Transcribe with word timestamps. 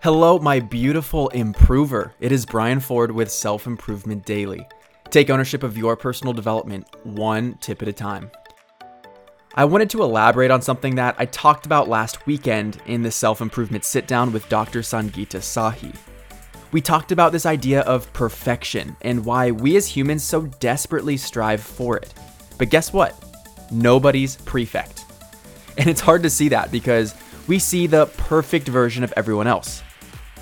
Hello, 0.00 0.38
my 0.38 0.60
beautiful 0.60 1.28
improver. 1.30 2.14
It 2.20 2.30
is 2.30 2.46
Brian 2.46 2.78
Ford 2.78 3.10
with 3.10 3.32
Self 3.32 3.66
Improvement 3.66 4.24
Daily. 4.24 4.64
Take 5.10 5.28
ownership 5.28 5.64
of 5.64 5.76
your 5.76 5.96
personal 5.96 6.32
development 6.32 6.86
one 7.02 7.54
tip 7.54 7.82
at 7.82 7.88
a 7.88 7.92
time. 7.92 8.30
I 9.56 9.64
wanted 9.64 9.90
to 9.90 10.04
elaborate 10.04 10.52
on 10.52 10.62
something 10.62 10.94
that 10.94 11.16
I 11.18 11.24
talked 11.24 11.66
about 11.66 11.88
last 11.88 12.28
weekend 12.28 12.80
in 12.86 13.02
the 13.02 13.10
self 13.10 13.40
improvement 13.40 13.84
sit 13.84 14.06
down 14.06 14.32
with 14.32 14.48
Dr. 14.48 14.82
Sangeeta 14.82 15.40
Sahi. 15.40 15.92
We 16.70 16.80
talked 16.80 17.10
about 17.10 17.32
this 17.32 17.44
idea 17.44 17.80
of 17.80 18.12
perfection 18.12 18.96
and 19.00 19.24
why 19.24 19.50
we 19.50 19.76
as 19.76 19.88
humans 19.88 20.22
so 20.22 20.42
desperately 20.60 21.16
strive 21.16 21.60
for 21.60 21.96
it. 21.96 22.14
But 22.56 22.70
guess 22.70 22.92
what? 22.92 23.20
Nobody's 23.72 24.36
prefect. 24.36 25.06
And 25.76 25.88
it's 25.88 26.00
hard 26.00 26.22
to 26.22 26.30
see 26.30 26.48
that 26.50 26.70
because 26.70 27.16
we 27.48 27.58
see 27.58 27.86
the 27.86 28.06
perfect 28.06 28.68
version 28.68 29.02
of 29.02 29.12
everyone 29.16 29.46
else. 29.46 29.82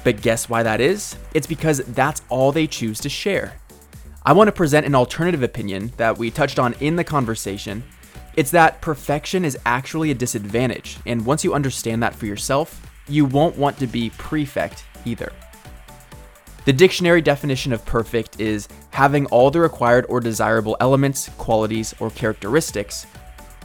But 0.04 0.20
guess 0.20 0.48
why 0.48 0.62
that 0.64 0.80
is? 0.80 1.16
It's 1.34 1.46
because 1.46 1.78
that's 1.78 2.20
all 2.28 2.52
they 2.52 2.66
choose 2.66 3.00
to 3.00 3.08
share. 3.08 3.54
I 4.24 4.32
want 4.32 4.48
to 4.48 4.52
present 4.52 4.86
an 4.86 4.94
alternative 4.94 5.44
opinion 5.44 5.92
that 5.96 6.18
we 6.18 6.30
touched 6.30 6.58
on 6.58 6.74
in 6.80 6.96
the 6.96 7.04
conversation. 7.04 7.84
It's 8.34 8.50
that 8.50 8.80
perfection 8.80 9.44
is 9.44 9.56
actually 9.64 10.10
a 10.10 10.14
disadvantage, 10.14 10.98
and 11.06 11.24
once 11.24 11.44
you 11.44 11.54
understand 11.54 12.02
that 12.02 12.14
for 12.14 12.26
yourself, 12.26 12.82
you 13.08 13.24
won't 13.24 13.56
want 13.56 13.78
to 13.78 13.86
be 13.86 14.10
prefect 14.10 14.84
either. 15.04 15.32
The 16.64 16.72
dictionary 16.72 17.22
definition 17.22 17.72
of 17.72 17.86
perfect 17.86 18.40
is 18.40 18.68
having 18.90 19.26
all 19.26 19.52
the 19.52 19.60
required 19.60 20.06
or 20.08 20.18
desirable 20.18 20.76
elements, 20.80 21.28
qualities, 21.38 21.94
or 22.00 22.10
characteristics, 22.10 23.06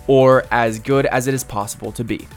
or 0.05 0.45
as 0.51 0.77
good 0.77 1.07
as 1.07 1.27
it 1.27 1.33
is 1.33 1.43
possible 1.43 1.91
to 1.93 2.03
be. 2.03 2.27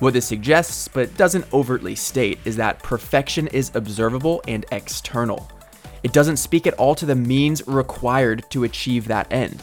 What 0.00 0.14
this 0.14 0.26
suggests, 0.26 0.86
but 0.86 1.16
doesn't 1.16 1.52
overtly 1.52 1.96
state, 1.96 2.38
is 2.44 2.54
that 2.56 2.80
perfection 2.84 3.48
is 3.48 3.72
observable 3.74 4.40
and 4.46 4.64
external. 4.70 5.50
It 6.04 6.12
doesn't 6.12 6.36
speak 6.36 6.68
at 6.68 6.74
all 6.74 6.94
to 6.94 7.06
the 7.06 7.16
means 7.16 7.66
required 7.66 8.44
to 8.50 8.62
achieve 8.62 9.08
that 9.08 9.32
end. 9.32 9.60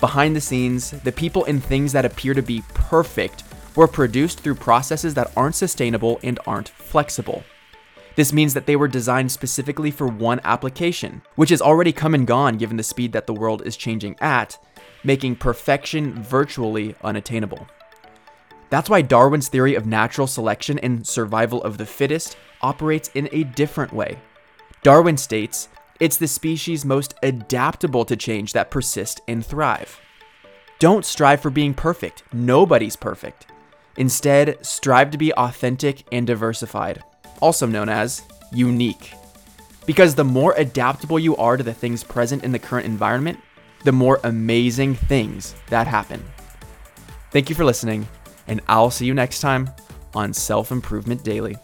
Behind 0.00 0.34
the 0.34 0.40
scenes, 0.40 0.92
the 0.92 1.12
people 1.12 1.44
and 1.44 1.62
things 1.62 1.92
that 1.92 2.06
appear 2.06 2.32
to 2.32 2.40
be 2.40 2.62
perfect 2.72 3.44
were 3.76 3.86
produced 3.86 4.40
through 4.40 4.54
processes 4.54 5.12
that 5.14 5.30
aren't 5.36 5.54
sustainable 5.54 6.18
and 6.22 6.40
aren't 6.46 6.70
flexible. 6.70 7.44
This 8.16 8.32
means 8.32 8.54
that 8.54 8.64
they 8.64 8.74
were 8.74 8.88
designed 8.88 9.30
specifically 9.30 9.90
for 9.90 10.08
one 10.08 10.40
application, 10.44 11.20
which 11.36 11.50
has 11.50 11.60
already 11.60 11.92
come 11.92 12.14
and 12.14 12.26
gone 12.26 12.56
given 12.56 12.78
the 12.78 12.82
speed 12.82 13.12
that 13.12 13.26
the 13.26 13.34
world 13.34 13.62
is 13.66 13.76
changing 13.76 14.16
at, 14.20 14.58
making 15.04 15.36
perfection 15.36 16.22
virtually 16.22 16.94
unattainable. 17.04 17.68
That's 18.70 18.90
why 18.90 19.02
Darwin's 19.02 19.48
theory 19.48 19.74
of 19.74 19.86
natural 19.86 20.26
selection 20.26 20.78
and 20.78 21.06
survival 21.06 21.62
of 21.62 21.78
the 21.78 21.86
fittest 21.86 22.36
operates 22.60 23.10
in 23.14 23.28
a 23.32 23.44
different 23.44 23.92
way. 23.92 24.18
Darwin 24.82 25.16
states 25.16 25.68
it's 26.00 26.16
the 26.16 26.28
species 26.28 26.84
most 26.84 27.14
adaptable 27.22 28.04
to 28.04 28.16
change 28.16 28.52
that 28.52 28.70
persist 28.70 29.20
and 29.26 29.44
thrive. 29.44 30.00
Don't 30.78 31.04
strive 31.04 31.40
for 31.40 31.50
being 31.50 31.74
perfect, 31.74 32.22
nobody's 32.32 32.94
perfect. 32.94 33.46
Instead, 33.96 34.64
strive 34.64 35.10
to 35.10 35.18
be 35.18 35.32
authentic 35.34 36.04
and 36.12 36.24
diversified, 36.24 37.02
also 37.40 37.66
known 37.66 37.88
as 37.88 38.22
unique. 38.52 39.12
Because 39.86 40.14
the 40.14 40.22
more 40.22 40.54
adaptable 40.56 41.18
you 41.18 41.36
are 41.36 41.56
to 41.56 41.64
the 41.64 41.74
things 41.74 42.04
present 42.04 42.44
in 42.44 42.52
the 42.52 42.60
current 42.60 42.86
environment, 42.86 43.40
the 43.82 43.90
more 43.90 44.20
amazing 44.22 44.94
things 44.94 45.56
that 45.68 45.88
happen. 45.88 46.22
Thank 47.32 47.48
you 47.48 47.56
for 47.56 47.64
listening 47.64 48.06
and 48.48 48.60
I'll 48.66 48.90
see 48.90 49.06
you 49.06 49.14
next 49.14 49.40
time 49.40 49.70
on 50.14 50.32
Self 50.32 50.72
Improvement 50.72 51.22
Daily. 51.22 51.56